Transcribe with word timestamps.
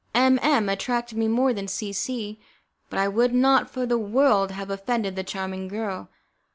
M 0.15 0.39
M 0.41 0.67
attracted 0.67 1.15
me 1.15 1.27
more 1.27 1.53
than 1.53 1.67
C 1.67 1.93
C, 1.93 2.39
but 2.89 2.97
I 2.97 3.07
would 3.07 3.35
not 3.35 3.69
for 3.69 3.85
the 3.85 3.99
world 3.99 4.49
have 4.49 4.71
offended 4.71 5.15
the 5.15 5.23
charming 5.23 5.67
girl. 5.67 6.09